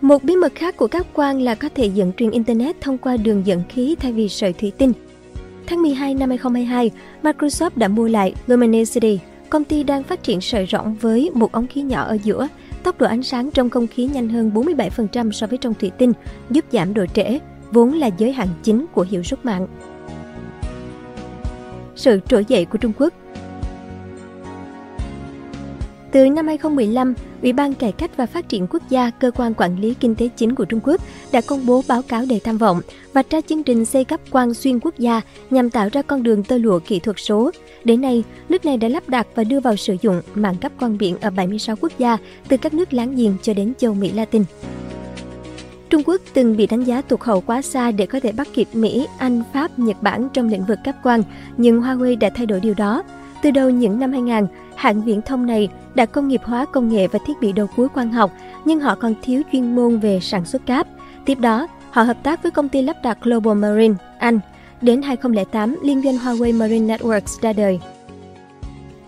Một 0.00 0.24
bí 0.24 0.36
mật 0.36 0.52
khác 0.54 0.76
của 0.76 0.86
cáp 0.86 1.06
quang 1.12 1.40
là 1.40 1.54
có 1.54 1.68
thể 1.74 1.86
dẫn 1.86 2.12
truyền 2.12 2.30
Internet 2.30 2.80
thông 2.80 2.98
qua 2.98 3.16
đường 3.16 3.46
dẫn 3.46 3.62
khí 3.68 3.96
thay 4.00 4.12
vì 4.12 4.28
sợi 4.28 4.52
thủy 4.52 4.72
tinh. 4.78 4.92
Tháng 5.66 5.82
12 5.82 6.14
năm 6.14 6.28
2022, 6.28 6.90
Microsoft 7.22 7.70
đã 7.76 7.88
mua 7.88 8.08
lại 8.08 8.34
Luminosity, 8.46 9.18
công 9.50 9.64
ty 9.64 9.82
đang 9.82 10.02
phát 10.02 10.22
triển 10.22 10.40
sợi 10.40 10.66
rỗng 10.72 10.94
với 10.94 11.30
một 11.34 11.52
ống 11.52 11.66
khí 11.66 11.82
nhỏ 11.82 12.02
ở 12.02 12.18
giữa. 12.22 12.48
Tốc 12.82 12.98
độ 12.98 13.06
ánh 13.06 13.22
sáng 13.22 13.50
trong 13.50 13.70
không 13.70 13.86
khí 13.86 14.06
nhanh 14.06 14.28
hơn 14.28 14.50
47% 14.54 15.30
so 15.30 15.46
với 15.46 15.58
trong 15.58 15.74
thủy 15.74 15.90
tinh, 15.98 16.12
giúp 16.50 16.64
giảm 16.72 16.94
độ 16.94 17.06
trễ, 17.06 17.38
vốn 17.72 17.92
là 17.92 18.10
giới 18.18 18.32
hạn 18.32 18.48
chính 18.62 18.86
của 18.92 19.06
hiệu 19.10 19.22
suất 19.22 19.44
mạng. 19.44 19.66
Sự 21.96 22.20
trỗi 22.28 22.44
dậy 22.48 22.64
của 22.64 22.78
Trung 22.78 22.92
Quốc 22.98 23.14
từ 26.14 26.30
năm 26.30 26.46
2015, 26.46 27.14
Ủy 27.42 27.52
ban 27.52 27.74
Cải 27.74 27.92
cách 27.92 28.10
và 28.16 28.26
Phát 28.26 28.48
triển 28.48 28.66
Quốc 28.70 28.82
gia, 28.88 29.10
cơ 29.10 29.30
quan 29.30 29.54
quản 29.54 29.80
lý 29.80 29.94
kinh 29.94 30.14
tế 30.14 30.28
chính 30.36 30.54
của 30.54 30.64
Trung 30.64 30.80
Quốc, 30.84 31.00
đã 31.32 31.40
công 31.46 31.66
bố 31.66 31.82
báo 31.88 32.02
cáo 32.02 32.24
đầy 32.28 32.40
tham 32.40 32.58
vọng 32.58 32.80
và 33.12 33.22
ra 33.30 33.40
chương 33.40 33.62
trình 33.62 33.84
xây 33.84 34.04
cấp 34.04 34.20
quang 34.30 34.54
xuyên 34.54 34.80
quốc 34.80 34.98
gia 34.98 35.20
nhằm 35.50 35.70
tạo 35.70 35.88
ra 35.92 36.02
con 36.02 36.22
đường 36.22 36.44
tơ 36.44 36.58
lụa 36.58 36.78
kỹ 36.78 36.98
thuật 36.98 37.16
số. 37.18 37.50
Đến 37.84 38.00
nay, 38.00 38.24
nước 38.48 38.64
này 38.64 38.76
đã 38.76 38.88
lắp 38.88 39.08
đặt 39.08 39.26
và 39.34 39.44
đưa 39.44 39.60
vào 39.60 39.76
sử 39.76 39.96
dụng 40.02 40.22
mạng 40.34 40.54
cấp 40.60 40.72
quang 40.80 40.98
biển 40.98 41.16
ở 41.20 41.30
76 41.30 41.76
quốc 41.80 41.92
gia, 41.98 42.18
từ 42.48 42.56
các 42.56 42.74
nước 42.74 42.92
láng 42.92 43.16
giềng 43.16 43.36
cho 43.42 43.54
đến 43.54 43.72
châu 43.78 43.94
Mỹ 43.94 44.12
Latin. 44.12 44.44
Trung 45.90 46.02
Quốc 46.06 46.20
từng 46.34 46.56
bị 46.56 46.66
đánh 46.66 46.84
giá 46.84 47.00
tụt 47.00 47.20
hậu 47.20 47.40
quá 47.40 47.62
xa 47.62 47.90
để 47.90 48.06
có 48.06 48.20
thể 48.20 48.32
bắt 48.32 48.48
kịp 48.54 48.68
Mỹ, 48.72 49.06
Anh, 49.18 49.42
Pháp, 49.52 49.78
Nhật 49.78 50.02
Bản 50.02 50.28
trong 50.32 50.48
lĩnh 50.48 50.64
vực 50.64 50.78
cáp 50.84 51.02
quang, 51.02 51.22
nhưng 51.56 51.80
Huawei 51.80 52.18
đã 52.18 52.30
thay 52.34 52.46
đổi 52.46 52.60
điều 52.60 52.74
đó. 52.74 53.02
Từ 53.44 53.50
đầu 53.50 53.70
những 53.70 53.98
năm 53.98 54.12
2000, 54.12 54.46
hãng 54.76 55.02
viễn 55.02 55.22
thông 55.22 55.46
này 55.46 55.68
đã 55.94 56.06
công 56.06 56.28
nghiệp 56.28 56.40
hóa 56.44 56.66
công 56.72 56.88
nghệ 56.88 57.06
và 57.06 57.18
thiết 57.26 57.32
bị 57.40 57.52
đầu 57.52 57.66
cuối 57.76 57.88
quang 57.88 58.12
học, 58.12 58.32
nhưng 58.64 58.80
họ 58.80 58.94
còn 58.94 59.14
thiếu 59.22 59.42
chuyên 59.52 59.74
môn 59.74 59.98
về 59.98 60.20
sản 60.20 60.44
xuất 60.44 60.66
cáp. 60.66 60.86
Tiếp 61.24 61.40
đó, 61.40 61.66
họ 61.90 62.02
hợp 62.02 62.16
tác 62.22 62.42
với 62.42 62.52
công 62.52 62.68
ty 62.68 62.82
lắp 62.82 62.96
đặt 63.02 63.18
Global 63.22 63.54
Marine, 63.54 63.94
Anh. 64.18 64.40
Đến 64.80 65.02
2008, 65.02 65.76
liên 65.82 66.02
doanh 66.02 66.16
Huawei 66.16 66.58
Marine 66.58 66.96
Networks 66.96 67.40
ra 67.40 67.52
đời. 67.52 67.80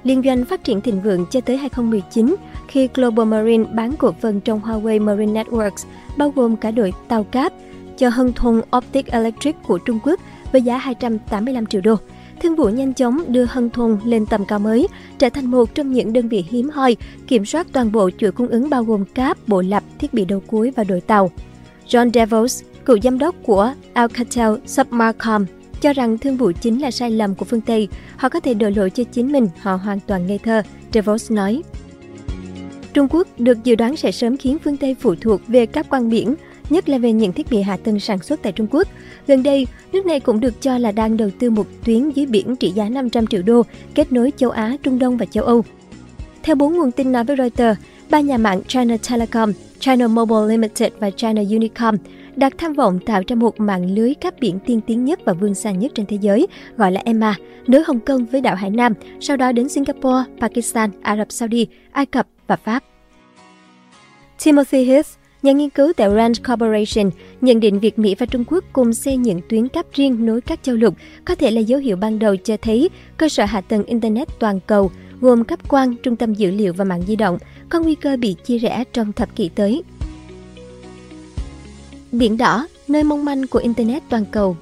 Liên 0.05 0.23
doanh 0.25 0.45
phát 0.45 0.65
triển 0.65 0.81
thịnh 0.81 1.03
vượng 1.03 1.27
cho 1.31 1.41
tới 1.41 1.57
2019 1.57 2.37
khi 2.69 2.89
Global 2.95 3.27
Marine 3.27 3.65
bán 3.65 3.97
cổ 3.97 4.13
phần 4.21 4.41
trong 4.41 4.61
Huawei 4.61 5.03
Marine 5.03 5.43
Networks, 5.43 5.87
bao 6.17 6.33
gồm 6.37 6.57
cả 6.57 6.71
đội 6.71 6.93
tàu 7.09 7.25
cáp 7.25 7.53
cho 7.97 8.09
Hân 8.09 8.33
Thung 8.33 8.61
Optic 8.77 9.07
Electric 9.07 9.57
của 9.67 9.79
Trung 9.79 9.99
Quốc 10.03 10.21
với 10.53 10.63
giá 10.63 10.79
285 10.79 11.67
triệu 11.67 11.81
đô. 11.81 11.97
Thương 12.41 12.57
vụ 12.57 12.69
nhanh 12.69 12.95
chóng 12.95 13.33
đưa 13.33 13.45
Hân 13.45 13.71
Thùng 13.71 13.99
lên 14.05 14.27
tầm 14.27 14.45
cao 14.45 14.59
mới, 14.59 14.89
trở 15.19 15.31
thành 15.31 15.51
một 15.51 15.75
trong 15.75 15.93
những 15.93 16.13
đơn 16.13 16.29
vị 16.29 16.45
hiếm 16.49 16.71
hoi 16.71 16.97
kiểm 17.27 17.45
soát 17.45 17.67
toàn 17.73 17.93
bộ 17.93 18.11
chuỗi 18.19 18.33
cung 18.33 18.49
ứng 18.49 18.71
bao 18.71 18.85
gồm 18.85 19.05
cáp, 19.05 19.49
bộ 19.49 19.63
lập, 19.63 19.83
thiết 19.99 20.15
bị 20.15 20.25
đầu 20.25 20.43
cuối 20.47 20.73
và 20.77 20.85
đội 20.85 21.01
tàu. 21.01 21.31
John 21.89 22.11
Devos, 22.13 22.63
cựu 22.85 22.99
giám 23.01 23.19
đốc 23.19 23.35
của 23.43 23.75
Alcatel 23.93 24.49
Submarcom, 24.67 25.45
cho 25.81 25.93
rằng 25.93 26.19
thương 26.19 26.37
vụ 26.37 26.53
chính 26.61 26.83
là 26.83 26.91
sai 26.91 27.11
lầm 27.11 27.35
của 27.35 27.45
phương 27.45 27.61
Tây. 27.61 27.89
Họ 28.17 28.29
có 28.29 28.41
thể 28.41 28.55
đổ 28.55 28.71
lỗi 28.77 28.91
cho 28.91 29.05
chính 29.05 29.33
mình, 29.33 29.49
họ 29.61 29.77
hoàn 29.77 30.01
toàn 30.07 30.27
ngây 30.27 30.39
thơ, 30.39 30.63
Devos 30.93 31.33
nói. 31.33 31.63
Trung 32.95 33.09
Quốc 33.11 33.29
được 33.39 33.65
dự 33.65 33.75
đoán 33.75 33.97
sẽ 33.97 34.13
sớm 34.13 34.37
khiến 34.37 34.59
phương 34.65 34.77
Tây 34.77 34.97
phụ 35.01 35.15
thuộc 35.21 35.41
về 35.49 35.67
các 35.67 35.87
quan 35.91 36.11
biển, 36.11 36.35
nhất 36.71 36.89
là 36.89 36.99
về 36.99 37.13
những 37.13 37.33
thiết 37.33 37.51
bị 37.51 37.63
hạ 37.63 37.77
tầng 37.77 38.01
sản 38.01 38.19
xuất 38.19 38.43
tại 38.43 38.53
Trung 38.53 38.67
Quốc. 38.71 38.89
Gần 39.27 39.43
đây, 39.43 39.67
nước 39.93 40.07
này 40.07 40.21
cũng 40.21 40.41
được 40.41 40.63
cho 40.63 40.79
là 40.79 40.93
đang 40.93 41.17
đầu 41.17 41.31
tư 41.39 41.51
một 41.51 41.67
tuyến 41.85 42.11
dưới 42.11 42.27
biển 42.27 42.57
trị 42.57 42.71
giá 42.71 42.89
500 42.89 43.27
triệu 43.27 43.43
đô 43.43 43.63
kết 43.95 44.13
nối 44.13 44.33
châu 44.37 44.51
Á, 44.51 44.77
Trung 44.83 44.99
Đông 44.99 45.17
và 45.17 45.27
châu 45.27 45.45
Âu. 45.45 45.65
Theo 46.43 46.57
bốn 46.57 46.75
nguồn 46.75 46.93
tin 46.93 47.13
nói 47.13 47.25
với 47.25 47.37
Reuters, 47.37 47.81
ba 48.11 48.21
nhà 48.21 48.39
mạng 48.39 48.61
China 48.69 48.97
Telecom, 49.11 49.53
China 49.79 50.09
Mobile 50.09 50.47
Limited 50.49 50.93
và 50.99 51.11
China 51.11 51.43
Unicom 51.51 51.97
đặt 52.37 52.53
tham 52.59 52.73
vọng 52.73 52.99
tạo 53.07 53.23
ra 53.27 53.37
một 53.37 53.61
mạng 53.61 53.95
lưới 53.95 54.15
cáp 54.15 54.35
biển 54.41 54.59
tiên 54.67 54.81
tiến 54.87 55.05
nhất 55.05 55.21
và 55.25 55.33
vươn 55.33 55.55
xa 55.55 55.71
nhất 55.71 55.93
trên 55.95 56.07
thế 56.07 56.19
giới, 56.21 56.47
gọi 56.77 56.93
là 56.93 57.03
EMA, 57.05 57.35
nối 57.67 57.83
Hồng 57.87 58.01
Kông 58.01 58.27
với 58.27 58.41
đảo 58.41 58.55
Hải 58.55 58.71
Nam, 58.71 58.93
sau 59.21 59.37
đó 59.37 59.53
đến 59.53 59.69
Singapore, 59.69 60.25
Pakistan, 60.41 60.91
Ả 61.03 61.17
Rập 61.17 61.33
Saudi, 61.33 61.67
Ai 61.93 62.07
Cập 62.07 62.27
và 62.47 62.57
Pháp. 62.57 62.85
Timothy 64.45 64.85
Heath, 64.85 65.09
Nhà 65.43 65.53
nghiên 65.53 65.71
cứu 65.71 65.93
tại 65.97 66.11
Rand 66.17 66.39
Corporation 66.49 67.11
nhận 67.41 67.61
định 67.61 67.81
việc 67.81 67.99
Mỹ 67.99 68.15
và 68.15 68.27
Trung 68.27 68.45
Quốc 68.47 68.65
cùng 68.73 68.95
xây 68.95 69.17
những 69.17 69.41
tuyến 69.49 69.69
cáp 69.69 69.87
riêng 69.93 70.27
nối 70.27 70.41
các 70.41 70.61
châu 70.63 70.77
lục 70.77 70.95
có 71.25 71.35
thể 71.35 71.51
là 71.51 71.61
dấu 71.61 71.81
hiệu 71.81 71.97
ban 71.97 72.19
đầu 72.19 72.37
cho 72.37 72.57
thấy 72.63 72.91
cơ 73.17 73.29
sở 73.29 73.45
hạ 73.45 73.61
tầng 73.61 73.85
Internet 73.85 74.29
toàn 74.39 74.61
cầu 74.67 74.91
gồm 75.21 75.45
cáp 75.45 75.69
quang, 75.69 75.95
trung 76.03 76.17
tâm 76.17 76.35
dữ 76.35 76.51
liệu 76.51 76.73
và 76.73 76.85
mạng 76.85 77.03
di 77.07 77.17
động 77.17 77.39
có 77.69 77.81
nguy 77.81 77.95
cơ 77.95 78.17
bị 78.17 78.37
chia 78.45 78.59
rẽ 78.59 78.85
trong 78.93 79.13
thập 79.13 79.37
kỷ 79.37 79.49
tới. 79.49 79.83
Biển 82.13 82.37
đỏ, 82.37 82.67
nơi 82.89 83.05
mong 83.05 83.25
manh 83.25 83.47
của 83.47 83.59
Internet 83.59 84.03
toàn 84.09 84.25
cầu 84.25 84.57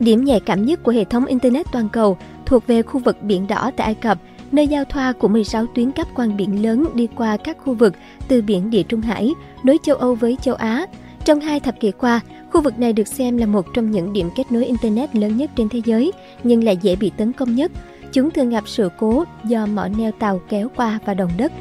Điểm 0.00 0.24
nhạy 0.24 0.40
cảm 0.40 0.66
nhất 0.66 0.82
của 0.82 0.92
hệ 0.92 1.04
thống 1.04 1.26
Internet 1.26 1.66
toàn 1.72 1.88
cầu 1.88 2.18
thuộc 2.46 2.66
về 2.66 2.82
khu 2.82 3.00
vực 3.00 3.22
Biển 3.22 3.46
Đỏ 3.46 3.70
tại 3.76 3.84
Ai 3.84 3.94
Cập, 3.94 4.18
nơi 4.52 4.66
giao 4.66 4.84
thoa 4.84 5.12
của 5.12 5.28
16 5.28 5.66
tuyến 5.66 5.92
cáp 5.92 6.14
quang 6.14 6.36
biển 6.36 6.62
lớn 6.62 6.86
đi 6.94 7.08
qua 7.16 7.36
các 7.36 7.56
khu 7.64 7.74
vực 7.74 7.94
từ 8.28 8.42
biển 8.42 8.70
Địa 8.70 8.82
Trung 8.82 9.00
Hải, 9.00 9.34
nối 9.64 9.78
châu 9.82 9.96
Âu 9.96 10.14
với 10.14 10.36
châu 10.42 10.54
Á. 10.54 10.86
Trong 11.24 11.40
hai 11.40 11.60
thập 11.60 11.80
kỷ 11.80 11.90
qua, 11.90 12.20
khu 12.50 12.60
vực 12.60 12.78
này 12.78 12.92
được 12.92 13.08
xem 13.08 13.36
là 13.36 13.46
một 13.46 13.66
trong 13.74 13.90
những 13.90 14.12
điểm 14.12 14.30
kết 14.36 14.52
nối 14.52 14.64
Internet 14.64 15.16
lớn 15.16 15.36
nhất 15.36 15.50
trên 15.56 15.68
thế 15.68 15.80
giới, 15.84 16.12
nhưng 16.44 16.64
lại 16.64 16.76
dễ 16.82 16.96
bị 16.96 17.10
tấn 17.16 17.32
công 17.32 17.54
nhất. 17.54 17.72
Chúng 18.12 18.30
thường 18.30 18.50
gặp 18.50 18.64
sự 18.66 18.88
cố 18.98 19.24
do 19.44 19.66
mỏ 19.66 19.88
neo 19.88 20.12
tàu 20.12 20.40
kéo 20.48 20.68
qua 20.76 20.98
và 21.04 21.14
đồng 21.14 21.30
đất. 21.36 21.52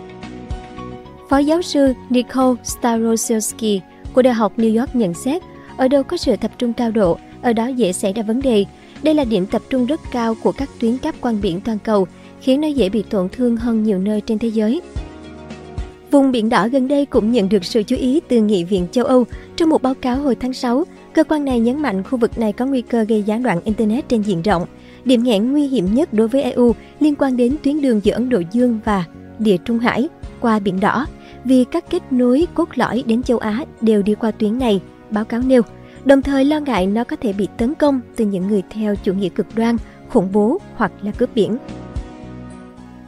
Phó 1.29 1.37
giáo 1.37 1.61
sư 1.61 1.93
Nicole 2.09 2.61
Starosielski 2.63 3.81
của 4.13 4.21
Đại 4.21 4.33
học 4.33 4.53
New 4.57 4.79
York 4.79 4.95
nhận 4.95 5.13
xét, 5.13 5.41
ở 5.77 5.87
đâu 5.87 6.03
có 6.03 6.17
sự 6.17 6.35
tập 6.35 6.51
trung 6.57 6.73
cao 6.73 6.91
độ, 6.91 7.17
ở 7.41 7.53
đó 7.53 7.67
dễ 7.67 7.91
xảy 7.91 8.13
ra 8.13 8.23
vấn 8.23 8.41
đề. 8.41 8.65
Đây 9.03 9.13
là 9.13 9.23
điểm 9.23 9.45
tập 9.45 9.61
trung 9.69 9.85
rất 9.85 9.99
cao 10.11 10.35
của 10.43 10.51
các 10.51 10.69
tuyến 10.79 10.97
cáp 10.97 11.21
quang 11.21 11.41
biển 11.41 11.61
toàn 11.61 11.79
cầu, 11.79 12.07
khiến 12.41 12.61
nó 12.61 12.67
dễ 12.67 12.89
bị 12.89 13.03
tổn 13.09 13.29
thương 13.29 13.57
hơn 13.57 13.83
nhiều 13.83 13.99
nơi 13.99 14.21
trên 14.21 14.39
thế 14.39 14.47
giới. 14.47 14.81
Vùng 16.11 16.31
Biển 16.31 16.49
Đỏ 16.49 16.67
gần 16.67 16.87
đây 16.87 17.05
cũng 17.05 17.31
nhận 17.31 17.49
được 17.49 17.65
sự 17.65 17.83
chú 17.83 17.95
ý 17.95 18.21
từ 18.27 18.41
Nghị 18.41 18.63
viện 18.63 18.87
châu 18.91 19.05
Âu. 19.05 19.25
Trong 19.55 19.69
một 19.69 19.81
báo 19.81 19.93
cáo 19.93 20.15
hồi 20.15 20.35
tháng 20.35 20.53
6, 20.53 20.83
cơ 21.13 21.23
quan 21.23 21.45
này 21.45 21.59
nhấn 21.59 21.81
mạnh 21.81 22.03
khu 22.03 22.17
vực 22.17 22.39
này 22.39 22.53
có 22.53 22.65
nguy 22.65 22.81
cơ 22.81 23.03
gây 23.03 23.23
gián 23.23 23.43
đoạn 23.43 23.61
Internet 23.63 24.09
trên 24.09 24.21
diện 24.21 24.41
rộng. 24.41 24.65
Điểm 25.05 25.23
nghẽn 25.23 25.51
nguy 25.51 25.67
hiểm 25.67 25.93
nhất 25.93 26.13
đối 26.13 26.27
với 26.27 26.43
EU 26.43 26.75
liên 26.99 27.15
quan 27.15 27.37
đến 27.37 27.55
tuyến 27.63 27.81
đường 27.81 27.99
giữa 28.03 28.13
Ấn 28.13 28.29
Độ 28.29 28.41
Dương 28.51 28.79
và 28.85 29.05
Địa 29.39 29.57
Trung 29.57 29.79
Hải 29.79 30.09
qua 30.39 30.59
Biển 30.59 30.79
Đỏ, 30.79 31.05
vì 31.43 31.63
các 31.63 31.89
kết 31.89 32.11
nối 32.11 32.47
cốt 32.53 32.69
lõi 32.75 33.03
đến 33.05 33.23
châu 33.23 33.37
Á 33.37 33.65
đều 33.81 34.01
đi 34.01 34.15
qua 34.15 34.31
tuyến 34.31 34.59
này, 34.59 34.81
báo 35.09 35.25
cáo 35.25 35.41
nêu 35.41 35.61
đồng 36.05 36.21
thời 36.21 36.45
lo 36.45 36.59
ngại 36.59 36.87
nó 36.87 37.03
có 37.03 37.15
thể 37.15 37.33
bị 37.33 37.47
tấn 37.57 37.75
công 37.75 38.01
từ 38.15 38.25
những 38.25 38.47
người 38.47 38.63
theo 38.69 38.95
chủ 38.95 39.13
nghĩa 39.13 39.29
cực 39.29 39.47
đoan, 39.55 39.77
khủng 40.09 40.29
bố 40.31 40.57
hoặc 40.75 40.91
là 41.01 41.11
cướp 41.11 41.35
biển. 41.35 41.57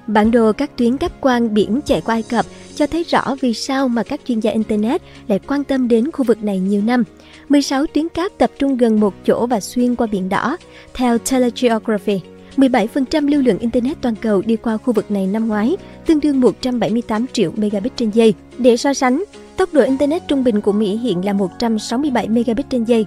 Bản 0.07 0.31
đồ 0.31 0.51
các 0.51 0.77
tuyến 0.77 0.97
cáp 0.97 1.21
quang 1.21 1.53
biển 1.53 1.79
chạy 1.85 2.01
qua 2.01 2.15
Ai 2.15 2.23
Cập 2.23 2.45
cho 2.75 2.87
thấy 2.87 3.03
rõ 3.03 3.35
vì 3.41 3.53
sao 3.53 3.87
mà 3.87 4.03
các 4.03 4.21
chuyên 4.27 4.39
gia 4.39 4.51
Internet 4.51 5.01
lại 5.27 5.39
quan 5.47 5.63
tâm 5.63 5.87
đến 5.87 6.11
khu 6.11 6.25
vực 6.25 6.43
này 6.43 6.59
nhiều 6.59 6.81
năm. 6.81 7.03
16 7.49 7.85
tuyến 7.87 8.09
cáp 8.09 8.31
tập 8.37 8.51
trung 8.59 8.77
gần 8.77 8.99
một 8.99 9.13
chỗ 9.25 9.47
và 9.47 9.59
xuyên 9.59 9.95
qua 9.95 10.07
biển 10.11 10.29
đỏ. 10.29 10.57
Theo 10.93 11.17
Telegeography, 11.17 12.21
17% 12.57 13.27
lưu 13.27 13.41
lượng 13.41 13.59
Internet 13.59 14.01
toàn 14.01 14.15
cầu 14.15 14.41
đi 14.41 14.55
qua 14.55 14.77
khu 14.77 14.93
vực 14.93 15.11
này 15.11 15.27
năm 15.27 15.47
ngoái, 15.47 15.77
tương 16.05 16.19
đương 16.19 16.41
178 16.41 17.25
triệu 17.33 17.51
megabit 17.55 17.97
trên 17.97 18.09
giây. 18.09 18.33
Để 18.57 18.77
so 18.77 18.93
sánh, 18.93 19.23
Tốc 19.61 19.73
độ 19.73 19.81
Internet 19.81 20.27
trung 20.27 20.43
bình 20.43 20.61
của 20.61 20.71
Mỹ 20.71 20.97
hiện 20.97 21.25
là 21.25 21.33
167 21.33 22.27
megabit 22.27 22.69
trên 22.69 22.83
giây. 22.83 23.05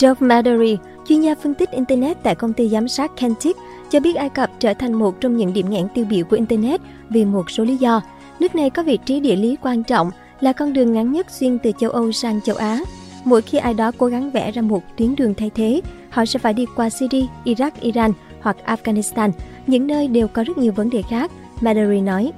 Doug 0.00 0.14
Madory, 0.20 0.76
chuyên 1.08 1.20
gia 1.20 1.34
phân 1.34 1.54
tích 1.54 1.70
Internet 1.70 2.22
tại 2.22 2.34
công 2.34 2.52
ty 2.52 2.68
giám 2.68 2.88
sát 2.88 3.16
Kentic, 3.16 3.56
cho 3.92 4.00
biết 4.00 4.16
Ai 4.16 4.28
Cập 4.28 4.50
trở 4.60 4.74
thành 4.74 4.92
một 4.92 5.20
trong 5.20 5.36
những 5.36 5.52
điểm 5.52 5.70
nghẽn 5.70 5.88
tiêu 5.94 6.04
biểu 6.10 6.24
của 6.24 6.36
Internet 6.36 6.80
vì 7.08 7.24
một 7.24 7.50
số 7.50 7.64
lý 7.64 7.76
do. 7.76 8.00
Nước 8.40 8.54
này 8.54 8.70
có 8.70 8.82
vị 8.82 8.98
trí 9.04 9.20
địa 9.20 9.36
lý 9.36 9.56
quan 9.62 9.82
trọng, 9.82 10.10
là 10.40 10.52
con 10.52 10.72
đường 10.72 10.92
ngắn 10.92 11.12
nhất 11.12 11.30
xuyên 11.30 11.58
từ 11.58 11.72
châu 11.78 11.90
Âu 11.90 12.12
sang 12.12 12.40
châu 12.40 12.56
Á. 12.56 12.80
Mỗi 13.24 13.42
khi 13.42 13.58
ai 13.58 13.74
đó 13.74 13.92
cố 13.98 14.06
gắng 14.06 14.30
vẽ 14.30 14.50
ra 14.50 14.62
một 14.62 14.82
tuyến 14.96 15.14
đường 15.16 15.34
thay 15.34 15.50
thế, 15.54 15.80
họ 16.10 16.24
sẽ 16.24 16.38
phải 16.38 16.54
đi 16.54 16.66
qua 16.76 16.90
Syria, 16.90 17.26
Iraq, 17.44 17.70
Iran 17.80 18.12
hoặc 18.40 18.56
Afghanistan, 18.66 19.30
những 19.66 19.86
nơi 19.86 20.08
đều 20.08 20.28
có 20.28 20.44
rất 20.44 20.58
nhiều 20.58 20.72
vấn 20.72 20.90
đề 20.90 21.02
khác, 21.02 21.30
Mallory 21.60 22.00
nói. 22.00 22.32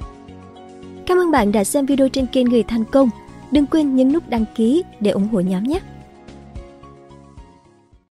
Cảm 1.06 1.18
ơn 1.18 1.30
bạn 1.30 1.52
đã 1.52 1.64
xem 1.64 1.86
video 1.86 2.08
trên 2.08 2.26
kênh 2.26 2.48
Người 2.48 2.62
Thành 2.62 2.84
Công. 2.84 3.10
Đừng 3.50 3.66
quên 3.66 3.96
nhấn 3.96 4.12
nút 4.12 4.28
đăng 4.28 4.44
ký 4.54 4.82
để 5.00 5.10
ủng 5.10 5.28
hộ 5.32 5.40
nhóm 5.40 5.64
nhé! 5.64 5.80